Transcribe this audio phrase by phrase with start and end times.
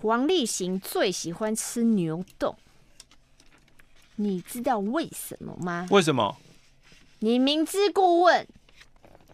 [0.00, 2.54] 黄立行最喜欢吃牛丼，
[4.14, 5.88] 你知道为什么吗？
[5.90, 6.36] 为什么？
[7.18, 8.46] 你明知故问。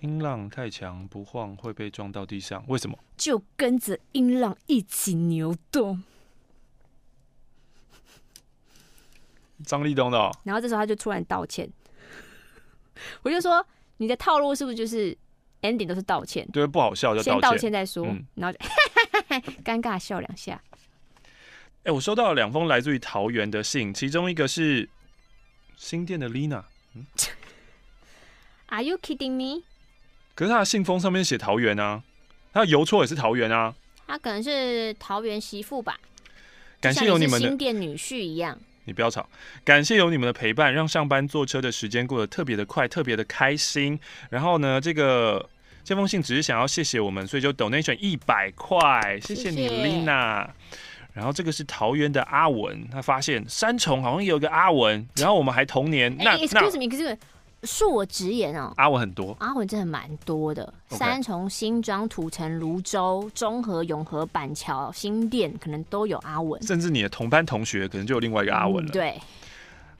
[0.00, 2.98] 音浪太强不晃会被撞到地上，为什么？
[3.16, 6.02] 就跟着音浪一起牛动。
[9.64, 10.30] 张立东的、哦。
[10.42, 11.70] 然后这时候他就突然道歉，
[13.22, 13.64] 我就说
[13.98, 15.16] 你的套路是不是就是
[15.62, 16.46] ending 都是道歉？
[16.52, 18.66] 对，不好笑就道歉，先道歉再说，嗯、然后就
[19.64, 20.60] 尴尬笑两下。
[21.24, 24.88] 哎、欸，我收到了两封来自于桃园的信，其中一个是
[25.76, 26.62] 新店的 Lina。
[26.94, 27.06] 嗯
[28.66, 29.64] ，Are you kidding me？
[30.34, 32.02] 可是他的信封上面写桃园啊，
[32.52, 33.74] 他的邮戳也是桃园啊。
[34.06, 35.98] 他可能是桃园媳妇吧？
[36.80, 38.58] 感谢有你们的新店女婿一样。
[38.84, 39.28] 你不要吵。
[39.64, 43.98] 感谢有你们的陪伴，让上班坐车的时间过得特别的快，特别的开心。
[44.30, 45.48] 然后呢，这个
[45.84, 50.46] 这封信只是想要谢谢我们，所以就 donation 一百块，谢谢你 Lina。
[51.12, 56.16] 然后这个是桃园的阿文，他发现三重好像也有个阿文，然后我们还同年。
[56.18, 56.48] 那是
[57.62, 60.74] 恕我直言哦，阿文很多，阿文真的蛮多的。
[60.90, 60.96] Okay.
[60.96, 66.60] 三重、新庄、土城、泸州、中和、永和、板桥、新店，可能都有阿文。
[66.62, 68.90] 甚至你的同班同学，可能就有另外一个阿文了。
[68.90, 69.20] 嗯、对，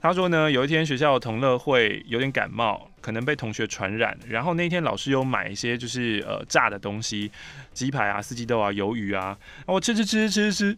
[0.01, 4.19] 他说呢，有一天学校的同乐会有点感冒，可能被同学传染。
[4.27, 7.31] 然后那天老师有买一些就是呃炸的东西，
[7.73, 10.77] 鸡排啊、四季豆啊、鱿鱼啊，我吃吃吃吃吃，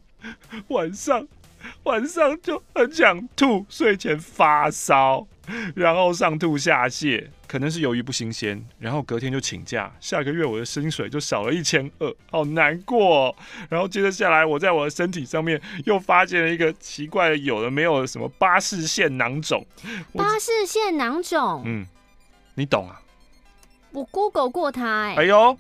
[0.69, 1.27] 晚上
[1.85, 5.27] 晚上就很想吐，睡前发烧。
[5.77, 13.37] 然后上吐下泻，可能是鱿鱼不新鲜，然后隔天就请假，下个月我的薪水就少了一千二，好难过哦。
[13.69, 19.67] 然后接着下来，我在我的身体上面又发现了一个奇怪的有的没有的什么巴氏腺囊肿。
[20.15, 21.87] 巴氏腺囊肿，嗯，
[22.55, 23.03] 你懂啊？
[23.93, 25.59] 我 Google 过它，哎，哎呦。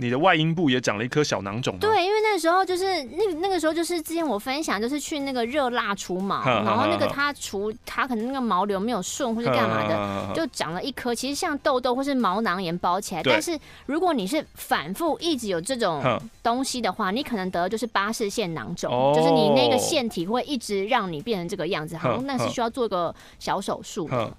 [0.00, 1.78] 你的外阴部也长了一颗小囊肿。
[1.78, 13.22] 对，因为那个时候就是那那个时候就是之前我分享，就是去那个热蜡除毛，然后那个它除它可能那个毛流没有顺或是干嘛的，就长了一颗，其实像痘痘或是毛囊炎包起来。
[13.22, 16.02] 但是如果你是反复一直有这种
[16.42, 24.32] 东西的话，你可能得的就是巴氏腺囊肿，就是你那个腺体会一直让你变成这个样子，好像那是需要做个小手术的。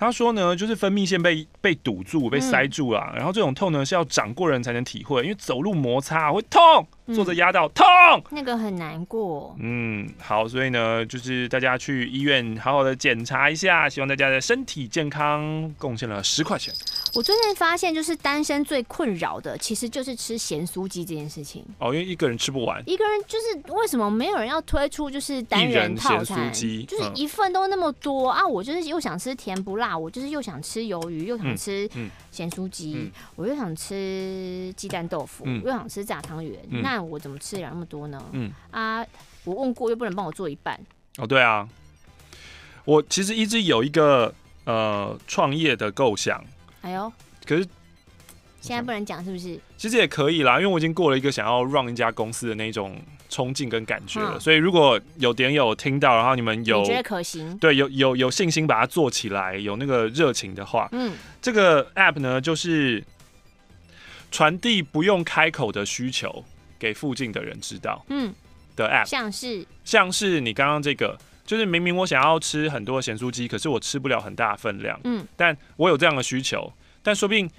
[0.00, 6.86] 他说呢，就是分泌腺被被堵住、被塞住啊，嗯、然后这种痛呢是要长过人才能体会，因为走路摩擦会痛。
[7.12, 7.84] 坐着压到痛，
[8.30, 9.56] 那个很难过。
[9.58, 15.74] 嗯，好，所以呢，就是大家去医院好好的检查一下，希望大家的身体健康。
[15.76, 16.72] 贡献了十块钱。
[17.14, 21.64] 我最近发现，就是单身最困扰的，其实就是吃咸酥鸡这件事情。
[21.78, 22.82] 哦，因为一个人吃不完。
[22.86, 26.52] 一个人就是为什么没有人要推出就是单人套餐？
[26.52, 28.46] 就是一份都那么多、嗯、啊！
[28.46, 31.88] 我就是又想吃甜不辣，我就是又想吃鱿鱼，又想吃
[32.30, 36.60] 咸酥鸡，嗯嗯、我又想吃鸡蛋豆腐，嗯、又想吃炸汤圆。
[36.70, 38.22] 嗯、那我怎么吃得了那么多呢？
[38.32, 39.04] 嗯啊，
[39.44, 40.78] 我问过又不能帮我做一半。
[41.18, 41.68] 哦，对啊，
[42.84, 44.32] 我其实一直有一个
[44.64, 46.42] 呃创业的构想。
[46.82, 47.12] 哎呦，
[47.46, 47.66] 可是
[48.60, 49.58] 现在不能讲是不是？
[49.76, 54.32] 其实也可以啦，因为我已经过了一个想要 run 一家公司的那种冲劲跟感觉了。
[54.34, 57.56] 嗯、所以如果有点友听到，然后你们有你觉得可行？
[57.58, 63.02] 对，有有有信心把它做起来，有那个热情的话，嗯，这个 app 呢就是
[64.30, 66.44] 传递不用开口的需求。
[66.80, 68.32] 给附近的人知道，嗯，
[68.74, 71.14] 的 app 像是像是你刚刚这个，
[71.50, 76.72] 就是明明我想要吃很多咸酥鸡，可是我吃不了很大分量，嗯，但我有这样的需求，
[77.02, 77.50] 但说不定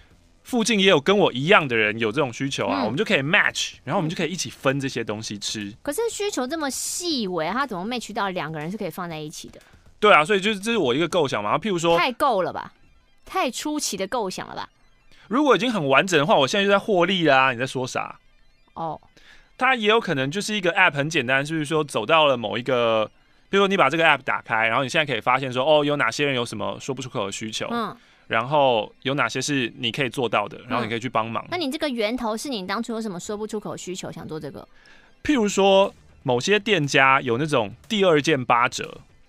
[0.44, 5.74] 附近也有跟我一样的人有这种需求啊，嗯、我们就可以 match，然后我们就可以一起分这些东西吃。
[5.82, 9.60] 可是需求这么细微，它怎么 match 到两个人是可以放在一起的？
[10.00, 11.50] 对啊，所以就是这是我一个构想嘛。
[11.50, 12.72] 然后譬如说，太够了吧，
[13.26, 14.70] 太出奇的构想了吧？
[15.28, 17.52] 如果已经很完整的话，我现在就在获利啦。
[17.52, 18.18] 你在说啥？
[18.76, 19.02] 哦。
[19.58, 23.12] 它也有可能就是一个 app，很简单，就是说走到了某一个，
[23.52, 27.94] 比如说你把这个 app 打开，然后你现在可以发现说，哦，有哪些人有什么说不出口的需求，嗯，
[28.30, 31.46] 然后有哪些是你可以做到的，然后你可以去帮忙。
[31.52, 34.66] 那你这个源头是你当初有什么说不出口的需求想做这个？
[35.22, 35.94] 譬如说
[36.24, 38.86] 某些店家有那种第二件八折，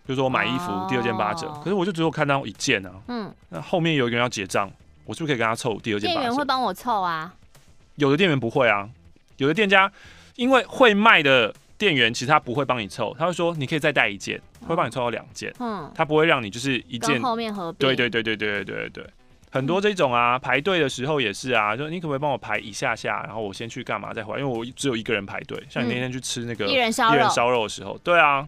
[0.06, 4.70] 比如说我买衣服第二件八折，可是我就只有看到一件啊，嗯，那后面有一个人要结账，
[5.04, 6.20] 我是不是可以跟他凑第二件八折？
[6.20, 7.34] 店员会帮我凑啊？
[7.96, 8.88] 有的店员不会啊，
[9.38, 9.90] 有的店家。
[10.36, 17.88] 因为会卖的店员其实他不会帮你凑，他会说你可以再带一件，会帮你凑到两件，嗯，他不会让你就是一件后面合并。
[17.88, 19.06] 对对对对对对对对，
[19.50, 25.60] 很多这种啊，排队的时候也是啊，就你可不可以帮我排一下下，然后我先去干嘛再回来，因为我只有一个人排队。
[25.68, 28.46] 像你那天去吃那个一人烧肉烧肉的时候，对啊，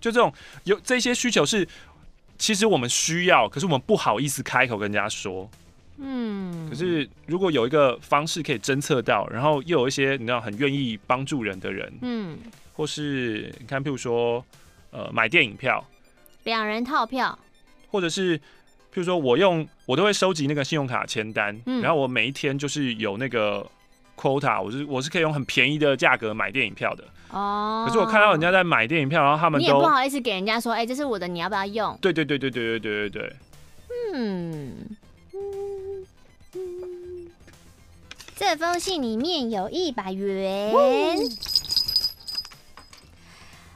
[0.00, 0.32] 就这种
[0.64, 1.68] 有这些需求是，
[2.38, 5.50] 其实我们需要，可是我们不好意思开口跟人家说。
[6.02, 12.38] 嗯，可是如果有一个方式可以侦测到，然后又有一些你知道很愿意帮助人的人，嗯，
[12.80, 14.42] 或是你看，譬如说，
[14.90, 15.84] 呃，买电影票，
[16.44, 17.38] 两人套票，
[17.90, 18.42] 或者是譬
[18.94, 23.70] 如说我用我都会收集那个信用卡签单，嗯，然后我每一天就是有那个
[24.16, 27.84] quota，我是我是可以用很便宜的价格买电影票的哦。
[27.86, 31.98] 可是我看到人家在买电影票，然后他们都你也不好意思给人家说，哎、欸，这是我的，你要不要用？
[32.00, 33.36] 对对对对对对对对对，
[34.14, 34.74] 嗯。
[38.36, 40.72] 这封信里面有一百元。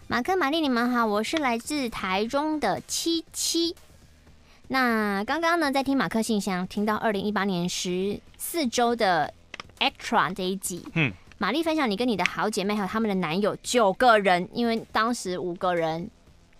[0.07, 3.75] 马克、玛丽，你们好，我是来自台中的七七。
[4.69, 9.33] 那刚刚呢，在听马克信箱，听到二零一八年十四周的
[9.79, 10.87] Extra 这一集。
[10.93, 16.11] 嗯，玛丽分享你跟你的好姐妹还有他们的男友九个人，因为当时五个人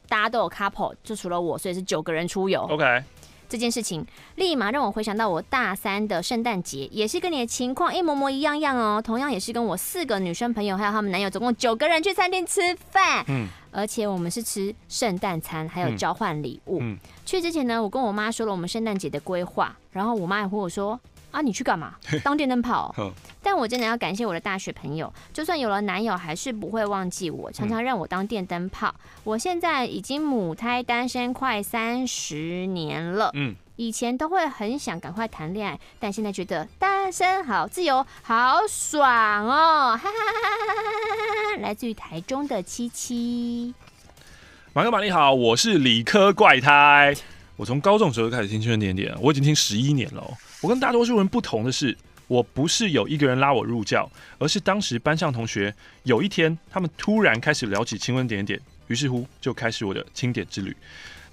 [0.09, 2.63] 大家都有 couple，就除了我，所以是九个人出游。
[2.63, 3.05] OK。
[3.55, 4.05] 这件事情
[4.35, 9.01] 立马让我回想到我大三的圣诞节，也是跟你的情况一模模一样样哦。
[9.01, 12.61] 同样也是跟我四个女生朋友还有他们男友，总共九个人去餐厅吃
[12.91, 13.25] 饭。
[13.29, 16.81] 嗯，而且我们是吃圣诞餐，还有交换礼物。
[16.81, 20.99] 嗯，去之前呢，我跟我妈说了我们圣诞节的规划，然后我妈也和我说。
[21.35, 21.97] 啊，你去干嘛？
[22.23, 22.95] 当电灯泡？
[23.43, 28.95] 但我真的要感谢我的大学朋友，就算有了男友，还是不会忘记我，常常让我当电灯泡。
[29.25, 33.33] 我现在已经母胎单身快三十年了。
[33.35, 39.97] 嗯，以前都会很想赶快谈恋爱，但现在觉得单身好自由，好爽哦！
[39.97, 41.61] 哈哈哈哈哈哈！
[41.61, 43.75] 来自于台中的七七，
[44.73, 47.13] 马哥马你好，我是理科怪胎。
[47.57, 50.25] 我从高中时候开始听《青春点点》，我已经听十一年了。
[50.65, 51.95] 我跟大多数人不同的是，
[52.27, 55.75] 我不是有一个人拉我入教，而是当时班上同学
[56.05, 60.75] 有一天，他们突然开始聊起《青春点点》，于是乎就开始我的清点之旅。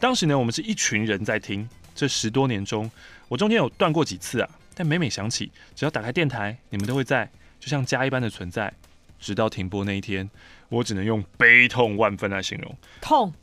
[0.02, 1.68] 当时呢，我们是一群人在听。
[1.96, 2.92] 这十多年中，
[3.30, 8.74] 我中间有断过几次啊，但每每想起，只要打开电台，你们都会在，就像家一般的存在。
[9.18, 10.30] 直到停播那一天，
[10.68, 12.76] 我只能用悲痛万分来形容。
[13.00, 13.34] 痛。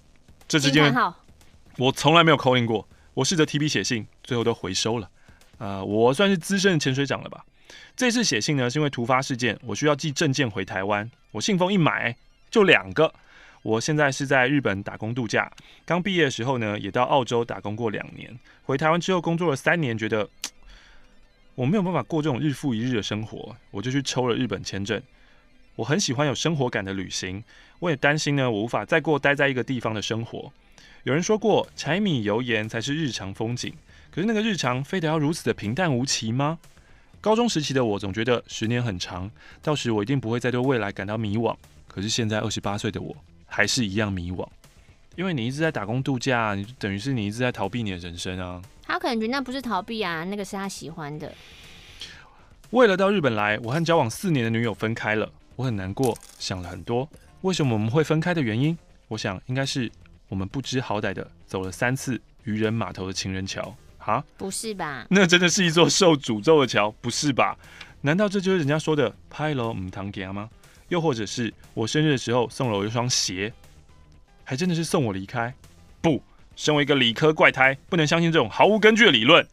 [0.47, 0.95] 这之间。
[1.79, 5.09] 我从来没有 calling 过，我试着提笔写信，最后都回收了。
[5.59, 7.45] 呃，我算是资深潜水长了吧？
[7.97, 11.11] 这次写信呢，是因为突发事件，我需要寄证件回台湾。
[11.33, 12.17] 我信封一买
[12.51, 13.13] 就两个。
[13.63, 15.51] 我现在是在日本打工度假，
[15.85, 18.39] 刚毕业的时候呢，也到澳洲打工过两年。
[18.63, 20.29] 回台湾之后工作了三年，觉得
[21.57, 25.03] 我没有办法过这种日复一日的生活，我就去抽了日本签证。
[25.75, 27.43] 我很喜欢有生活感的旅行，
[27.81, 30.53] 我也担心呢，我无法再过待在一个地方的生活。
[31.03, 33.75] 有人说过，柴米油盐才是日常风景。
[34.11, 36.59] 可是那个日常，非得要如此的平淡无奇吗？
[37.21, 39.31] 高中时期的我总觉得十年很长，
[39.63, 41.57] 到时我一定不会再对未来感到迷惘。
[41.87, 43.17] 可是现在二十八岁的我，
[43.47, 44.47] 还是一样迷惘。
[45.17, 48.63] 因为你一直在打工度假，你等于是你一直在逃避你的人生啊。
[48.85, 51.33] 他可能觉得那不是逃避啊，那个是他喜欢的。
[52.71, 57.09] 为了到日本来，我和交往四年的女友分开了，我很难过，想了很多。
[57.43, 58.77] 为什么我们会分开的原因，
[59.09, 59.91] 我想应该是。
[60.31, 63.75] 我们不知好歹的走了三次渔人码头的情人桥，
[64.09, 64.25] 哈？
[64.39, 65.07] 不是吧？
[65.11, 67.59] 那真的是一座受诅咒的桥，不是吧？
[68.01, 70.49] 难道这就是人家说的“拍楼母堂给吗？”
[70.89, 73.53] 又或者是我生日的时候送了我一双鞋，
[74.45, 75.53] 还真的是送我离开？
[76.01, 76.23] 不，
[76.57, 79.47] 身为一个理科怪胎，不能相信这种毫无根据的理论。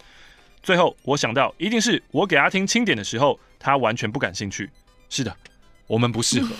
[0.63, 4.69] 最后我想到，一定是我给他听清点的时候，他完全不感兴趣。
[5.09, 5.35] 是的，
[5.85, 6.55] 我们不适合。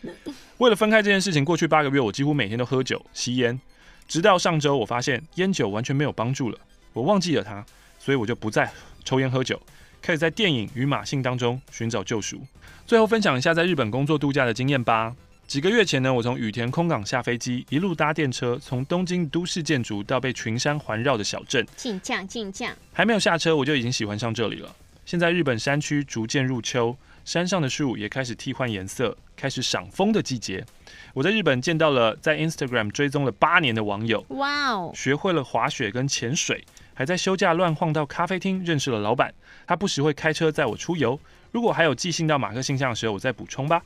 [0.56, 3.60] 为了分开这件事情，过去八个月我几乎每天都喝酒、吸烟，
[4.08, 6.58] 直到上周我发现烟酒完全没有帮助了。
[6.92, 7.64] 我忘记了他，
[7.98, 8.70] 所以我就不再
[9.04, 9.60] 抽烟喝酒，
[10.00, 12.40] 开始在电影与马信当中寻找救赎。
[12.86, 15.14] 最后分享一下在日本工作度假的经验吧。
[15.46, 24.74] 几个月前呢，我从羽田空港下飞机，一路搭电车，从东京都市建筑到被群山环绕的小镇，进将进将，还没有下车我就已经喜欢上这里了。
[25.04, 26.96] 现在日本山区逐渐入秋。
[27.24, 30.66] 山上的树也开始替换颜色，开始赏枫的季节。
[31.14, 39.32] 我在日本见到了在 Instagram 追踪了八年的网友，哇哦，学会了滑雪跟潜水，还在休假乱晃到咖啡厅认识了老板。
[39.66, 41.18] 他不时会开车载我出游。
[41.50, 43.82] 如果还有寄信到马克信箱的时候，我再补充吧。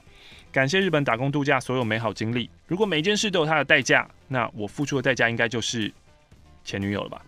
[0.53, 2.49] 感谢日本打工度假所有美好经历。
[2.67, 5.93] 如果每件事都有它的代价，那我付出的代价应该就是
[6.65, 7.21] 前女友了吧？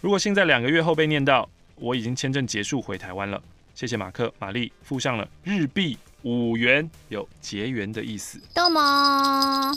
[0.00, 3.40] 如果信在两个月后被念到，我已经签证结束回台湾了。
[3.74, 8.40] 谢谢马克、玛丽附上了日币五元，有结缘的意思。
[8.52, 9.72] 逗吗？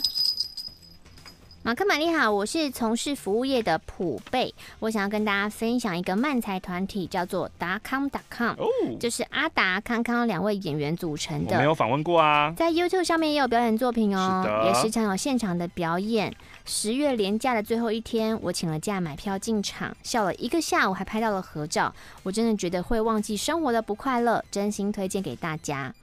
[1.64, 8.66] 马克玛丽好，我是从事服务业的普贝，我想要跟大家分享一个漫才团体，叫做达康达康，哦，
[8.98, 11.52] 就是阿达康康两位演员组成的。
[11.52, 16.34] 我没有访问过啊，在 YouTube 上面也有表演作品哦，也时常有现场的表演。
[16.64, 21.94] 十月连假的最后一天，我请了假买票进场，笑了一个下午，还拍到了合照。
[22.24, 25.94] 我真的觉得会忘记生活的不快乐，真心推荐给大家。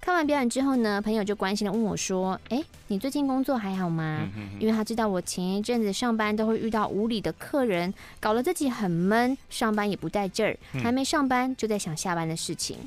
[0.00, 4.28] 看完表演之后呢，朋友就关心的问我说：“哎，你最近工作还好吗？”
[4.60, 10.56] 因为他知道我前一阵子上班都会遇到无理的客人，搞得自己很闷，上班也不带劲儿。
[10.82, 12.78] 还没上班就在想下班的事情，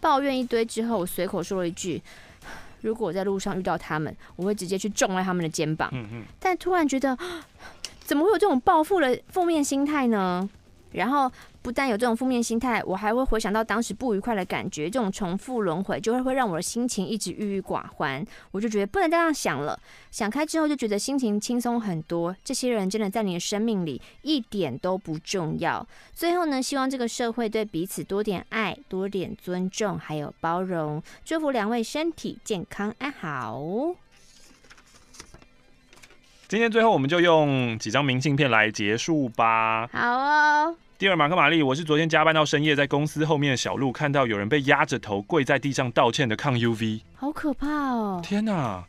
[0.00, 2.02] 抱怨一堆之后，我随口说了一句
[2.82, 5.90] ：“如果我在路上遇到他们，我会直接去撞在他们的肩膀。”
[6.40, 7.16] 但突然觉得，
[8.04, 10.48] 怎么会有这种报复的负面心态呢？
[10.96, 11.30] 然后
[11.62, 18.24] 不但有这种负面心态，我还会回想到当时不愉快的感觉，这种重复轮回就会会让我的心情一直郁郁寡欢。
[18.50, 19.78] 我就觉得不能再这样想了，
[20.10, 22.34] 想开之后就觉得心情轻松很多。
[22.44, 25.86] 这些人真的在你的生命里一点都不重要。
[26.14, 31.02] 最后呢，希望这个社会对彼此多点爱，多点尊重，还有包容。
[31.24, 33.62] 祝福两位身体健康安好。
[36.48, 39.88] 今天最后我们就用几张明信片来结束吧。
[39.88, 40.76] 好哦。
[40.98, 48.18] 第二，马克玛丽，我是昨天加班到深夜，在公司后面的小路看到有人被压着头跪在地上道歉的抗 UV，好可怕哦！
[48.24, 48.82] 天哪，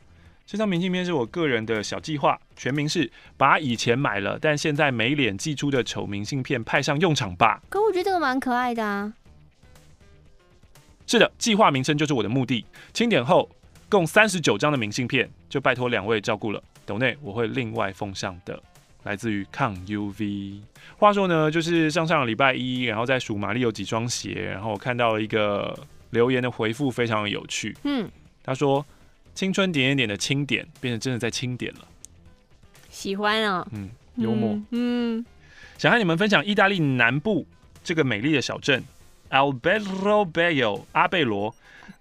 [0.46, 7.62] 这张明信片是我个人的小计划，全名是把以前买了但现在没脸寄出的丑明信片派上用场吧。
[7.68, 9.14] 可我觉得这个蛮可爱的啊。
[11.06, 12.64] 是的，计划名称就是我的目的。
[12.94, 13.50] 清点后
[13.90, 16.64] 共三十九张的明信片，就拜托两位照顾了。
[16.86, 18.58] 斗内我会另外奉上的。
[19.08, 20.60] 来自于抗 UV。
[20.98, 25.78] 话说呢，就是上上礼拜一，然后在数玛丽有几双鞋，然后我看到了一个
[26.10, 27.74] 留言的回复，非常的有趣。
[27.84, 28.10] 嗯，
[28.44, 28.86] 他说
[29.34, 31.88] ：“青春点点点的清点，变成真的在清点了。”
[32.90, 33.66] 喜欢哦。
[33.72, 34.52] 嗯，幽默。
[34.72, 35.26] 嗯，嗯
[35.78, 37.48] 想和你们分享意大利南部
[37.84, 38.84] 这个美丽的小镇
[39.30, 41.56] Alberobello 阿贝罗。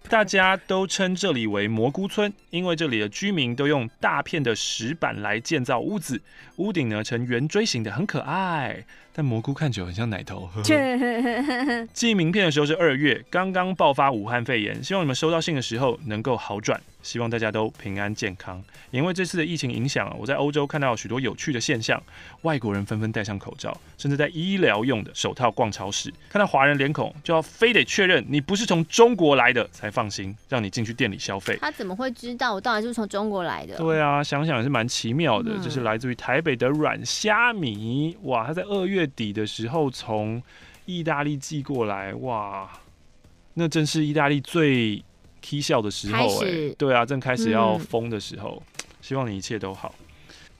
[0.08, 6.22] 大家都称这里为蘑菇村，因为这里的居民都用大片的石板来建造屋子，
[6.58, 8.84] 屋顶呢呈圆锥形的，很可爱。
[9.12, 10.48] 但蘑菇看起来很像奶头。
[11.92, 16.80] 寄名片的时候是二月，刚刚爆发武汉肺炎，希望你们收到信的时候能够好转。
[17.06, 18.62] 希望大家都平安健康。
[18.90, 22.02] 因为这次的疫情影响啊，我在欧洲看到许多有趣的现象。
[22.42, 26.12] 外国人纷纷戴上口罩，甚至在医疗用的手套逛超市。
[26.28, 31.56] 看到华人脸孔，就要非得确认你不是从中国来的才放心，让你进去店里消费。
[31.60, 33.76] 他怎么会知道我到底是从中国来的？
[33.76, 35.52] 对啊，想想也是蛮奇妙的。
[35.52, 40.42] 这、嗯就是来自于台北的软虾米，哇，他在二月底的时候从
[40.84, 42.68] 意大利寄过来，哇，
[43.54, 45.02] 那真是意大利最。
[45.48, 49.94] 踢笑的时候，哎，对啊，正开始要疯的时候，嗯， 希望你一切都好。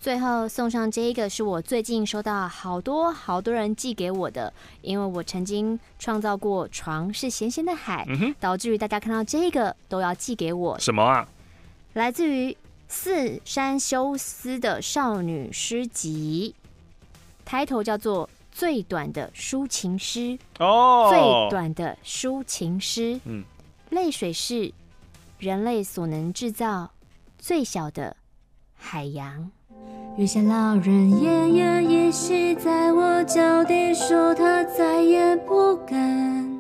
[0.01, 4.53] 最后送上这一个是我最近收到好多好多人寄给我的，
[4.83, 10.79] 因为我曾经创造过床是咸咸的海，嗯，导致于大家看到这个都要寄给我。
[10.79, 11.27] 什么啊？
[11.95, 16.55] 来自于四山修斯的少女诗集，
[17.45, 23.43] 抬头叫做最短的抒情诗哦，最短的抒情诗，嗯。
[23.97, 24.75] 泪水是
[25.39, 26.91] 人类所能制造
[27.39, 28.15] 最小的
[28.75, 29.51] 海洋。
[30.19, 36.56] 月下老人奄奄一息，在我脚底说他再也不敢。